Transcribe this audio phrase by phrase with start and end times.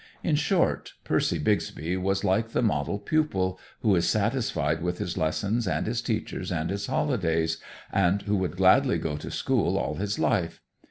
[0.23, 5.67] In short, Percy Bixby was like the model pupil who is satisfied with his lessons
[5.67, 7.59] and his teachers and his holidays,
[7.93, 10.59] and who would gladly go to school all his life.